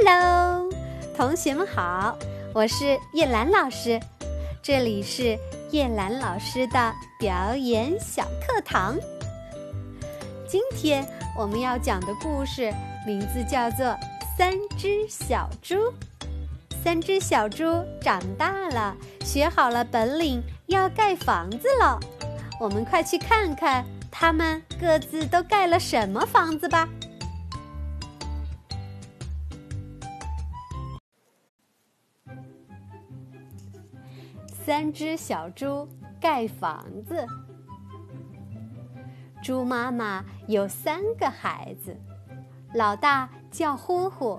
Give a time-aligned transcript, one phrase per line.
[0.00, 0.70] Hello，
[1.16, 2.16] 同学们好，
[2.54, 3.98] 我是叶兰老师，
[4.62, 5.36] 这里是
[5.72, 8.96] 叶兰老师的表演小课堂。
[10.46, 11.04] 今天
[11.36, 12.72] 我们要讲的故事
[13.04, 13.86] 名字叫做
[14.36, 15.74] 《三只小猪》。
[16.84, 17.64] 三只小猪
[18.00, 21.98] 长大了，学好了本领，要盖房子了。
[22.60, 26.88] 我们快去看看，他们各自都盖了什么房子吧。
[34.68, 35.88] 三只小猪
[36.20, 37.26] 盖房子。
[39.42, 41.96] 猪妈妈有三个孩子，
[42.74, 44.38] 老大叫呼呼，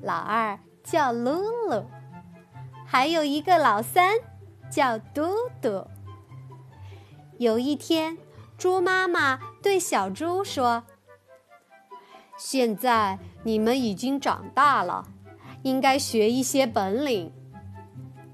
[0.00, 1.84] 老二叫噜噜，
[2.86, 4.14] 还有一个老三
[4.70, 5.86] 叫嘟嘟。
[7.36, 8.16] 有一天，
[8.56, 10.84] 猪妈妈对小猪说
[12.38, 15.06] ：“现在你们已经长大了，
[15.62, 17.30] 应该学一些本领。”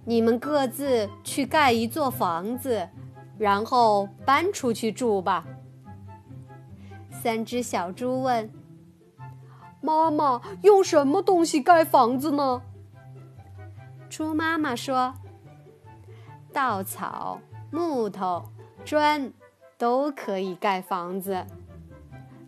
[0.08, 2.88] 你们各自去盖一座房子，
[3.36, 5.44] 然后搬出去住吧。
[7.10, 8.50] 三只小猪问
[9.82, 12.62] ：“妈妈，用什么东西盖房子呢？”
[14.08, 15.12] 猪妈妈说
[16.54, 17.38] ：“稻草、
[17.70, 18.42] 木头、
[18.86, 19.30] 砖
[19.76, 21.44] 都可以盖房子，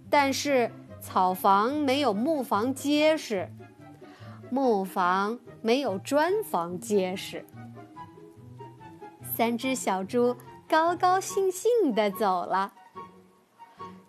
[0.09, 3.53] 但是草房没有木房结实，
[4.51, 7.45] 木房。”没有砖房结实。
[9.23, 10.35] 三只小猪
[10.67, 12.73] 高高兴兴地走了。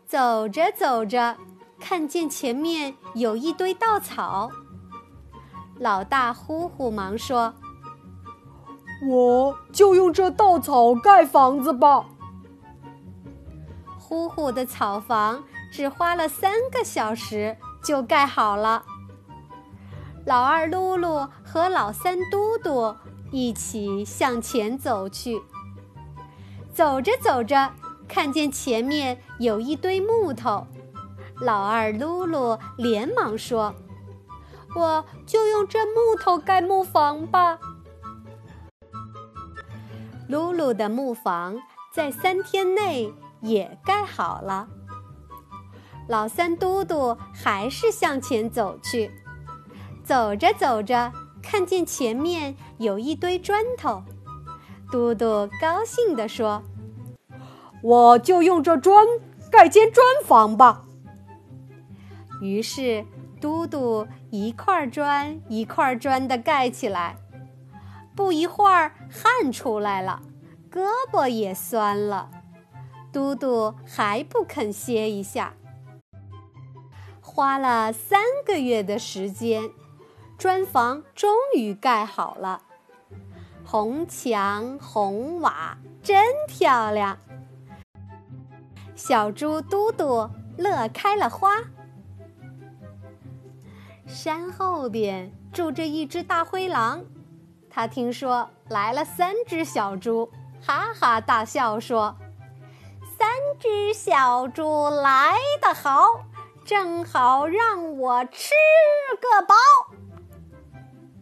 [0.06, 1.36] 走着走着，
[1.80, 4.50] 看见前面有一堆稻草。
[5.78, 7.54] 老大呼呼忙说
[9.10, 12.06] ：“我就用这稻草盖房子吧。”
[14.00, 18.86] 呼呼的草房只花了三个小时就盖好了。
[20.26, 22.96] 老二噜噜和老三嘟嘟
[23.32, 25.42] 一起向前走去。
[26.74, 27.74] 走着走着，
[28.08, 30.68] 看见前面有一堆木头，
[31.42, 33.74] 老二噜噜连忙说
[34.76, 37.60] ：“我就用这木头盖木房吧。”
[40.30, 41.60] 噜噜的木房
[41.92, 44.68] 在三天内也盖好了。
[46.08, 49.12] 老三嘟嘟还是向前走去。
[50.04, 54.04] 走着走着，看见前面有一堆砖头，
[54.92, 56.64] 嘟嘟高兴地说
[57.82, 59.08] ：“我就用这砖
[59.50, 60.86] 盖间砖房吧。”
[62.42, 63.06] 于是，
[63.40, 67.18] 嘟嘟一块砖一块砖的盖起来。
[68.16, 70.22] 不一会儿，汗出来了，
[70.72, 72.30] 胳膊也酸了，
[73.14, 75.54] 嘟嘟还不肯歇一下。
[77.22, 79.70] 花了三个月的时间。
[80.42, 82.64] 砖房终于盖好了，
[83.64, 87.20] 红墙红瓦真漂亮。
[88.96, 91.58] 小猪嘟嘟乐开了花。
[94.08, 97.06] 山后边住着一只大灰狼，
[97.70, 102.18] 他听说来了三只小猪，哈哈大笑说
[103.16, 106.26] ：“三只小猪来得好，
[106.66, 108.56] 正好让我吃
[109.22, 109.54] 个饱。”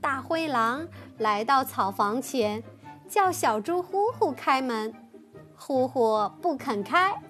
[0.10, 0.88] 大灰狼
[1.20, 2.64] 来到草房前，
[3.08, 4.92] 叫小猪呼呼开门。
[5.56, 7.22] 呼呼不肯开，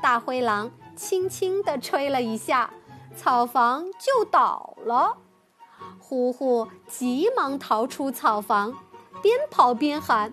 [0.00, 2.70] 大灰狼轻轻地吹了一下，
[3.16, 5.16] 草房就倒了。
[5.98, 8.72] 呼呼急忙逃出草房，
[9.20, 10.32] 边跑边喊：“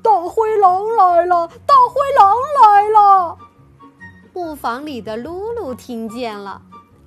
[0.00, 1.48] 大灰狼来了！
[1.48, 3.36] 大灰狼来了！”
[4.32, 6.62] 木房里的噜噜听见了，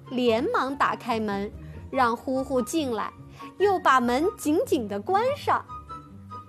[0.10, 1.50] 连忙打开门，
[1.90, 3.14] 让呼呼进来。
[3.60, 5.64] 又把门紧紧地关上。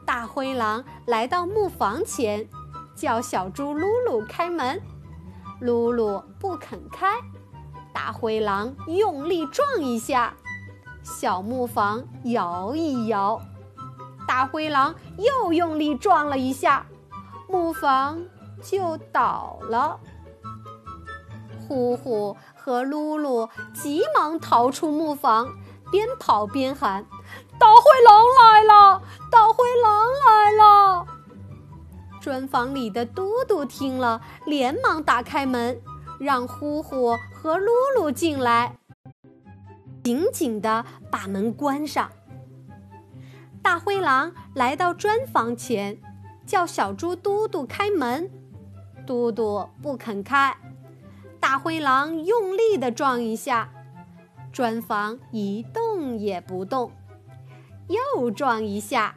[0.07, 2.49] 大灰狼来到木房前，
[2.97, 4.81] 叫小猪噜噜开门。
[5.61, 7.07] 噜噜不肯开，
[7.93, 10.35] 大灰狼用力撞一下，
[11.03, 13.41] 小木房摇一摇。
[14.27, 16.87] 大灰狼又用力撞了一下，
[17.49, 18.23] 木房
[18.63, 20.01] 就倒了。
[21.69, 25.49] 呼呼和噜噜急忙逃出木房。
[25.91, 27.05] 边跑边喊
[27.59, 29.03] ：“大灰狼来了！
[29.31, 31.07] 大灰狼来了！”
[32.21, 35.81] 砖房里的嘟嘟听了，连忙打开门，
[36.19, 38.77] 让呼呼和噜噜进来，
[40.05, 42.11] 紧紧地把门关上。
[43.63, 45.99] 大灰狼来到砖房前，
[46.47, 48.31] 叫小猪嘟嘟开门，
[49.07, 50.57] 嘟嘟不肯开，
[51.41, 53.71] 大灰狼用力地撞一下。
[54.53, 56.93] 砖房一动也不动。
[57.89, 59.17] 又撞一下，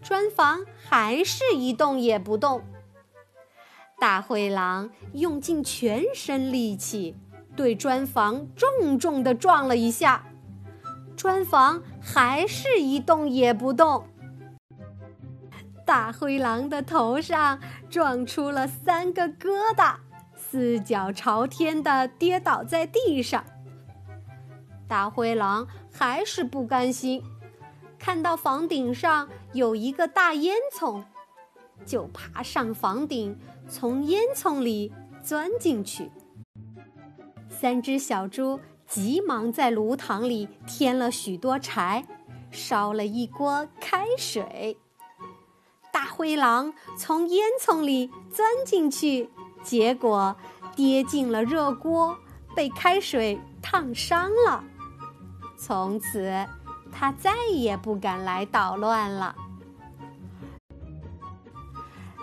[0.00, 2.62] 砖房还是一动也不动。
[3.98, 7.16] 大灰狼用尽全身力气，
[7.56, 10.26] 对砖房重重的撞了一下，
[11.16, 14.06] 砖房还是一动也不动。
[15.86, 19.96] 大灰狼的头上撞出了三个疙瘩，
[20.34, 23.44] 四脚朝天的跌倒在地上。
[24.94, 27.20] 大灰狼还是不甘心。
[27.98, 31.02] 看到房顶上有一个大烟囱，
[31.84, 33.36] 就爬上房顶，
[33.68, 36.12] 从烟囱里钻进去。
[37.48, 42.04] 三只小猪急忙在炉膛里添了许多柴，
[42.52, 44.78] 烧了一锅开水。
[45.92, 49.28] 大灰狼从烟囱里钻进去，
[49.60, 50.36] 结果
[50.76, 52.16] 跌进了热锅，
[52.54, 54.62] 被开水烫伤了。
[55.56, 56.46] 从此。
[56.96, 59.34] 他再也不敢来捣乱了。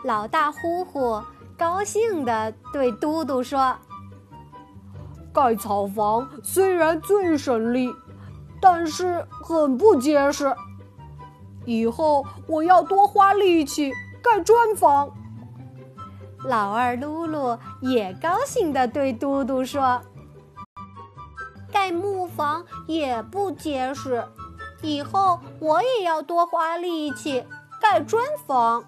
[0.06, 1.22] 老大呼呼
[1.58, 3.76] 高兴地对嘟嘟说
[5.34, 7.94] ：“盖草房虽然最省力，
[8.62, 10.56] 但是很不结实。
[11.66, 13.92] 以后我要多花力气
[14.24, 15.12] 盖砖房。”
[16.48, 20.02] 老二噜噜也高兴地对嘟嘟说
[21.72, 24.24] ：“盖木房也不结实。”
[24.84, 27.46] 以后我也要多花力气
[27.80, 28.84] 盖砖房。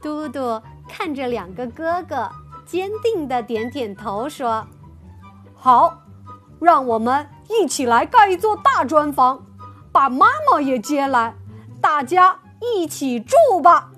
[0.00, 2.30] 嘟嘟看着两个哥哥，
[2.64, 4.66] 坚定的点点头说
[5.54, 5.98] ：“好，
[6.58, 9.44] 让我们一起来盖一座大砖房，
[9.92, 11.34] 把妈妈也接来，
[11.82, 13.90] 大家一起住吧。”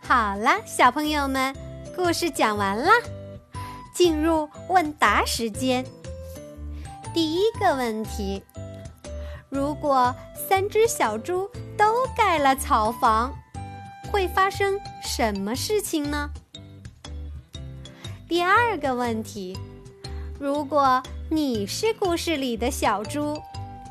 [0.00, 1.54] 好了，小朋友们，
[1.96, 2.90] 故事讲完了。
[3.94, 5.84] 进入问答时间。
[7.14, 8.42] 第一个问题：
[9.48, 10.14] 如果
[10.48, 11.48] 三只小猪
[11.78, 13.32] 都盖了草房，
[14.10, 16.28] 会发生什么事情呢？
[18.28, 19.56] 第二个问题：
[20.40, 21.00] 如果
[21.30, 23.40] 你是故事里的小猪，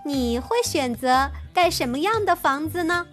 [0.06, 3.08] 你会选择盖什么样的房子呢？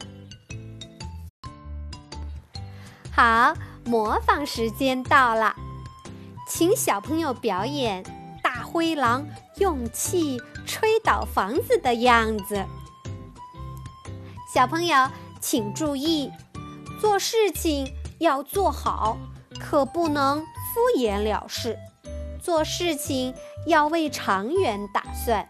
[3.12, 3.54] 好，
[3.84, 5.54] 模仿时间到了。
[6.48, 8.02] 请小朋友表演
[8.42, 12.66] 大灰狼用气吹倒房子的样子。
[14.52, 15.08] 小朋友，
[15.40, 16.30] 请注意，
[17.00, 19.16] 做事情要做好，
[19.60, 21.78] 可不能敷衍了事。
[22.42, 23.32] 做事情
[23.66, 25.48] 要为长远打算。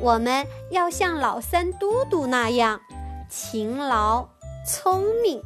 [0.00, 2.80] 我们要像老三嘟嘟那样
[3.30, 4.28] 勤劳
[4.66, 5.40] 聪明。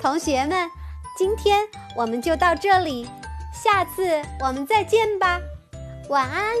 [0.00, 0.70] 同学们，
[1.18, 1.66] 今天
[1.96, 3.10] 我们就到这里。
[3.52, 5.40] 下次我们再见吧，
[6.08, 6.54] 晚安。